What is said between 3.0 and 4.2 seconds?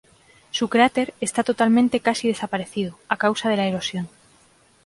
a causa de la erosión.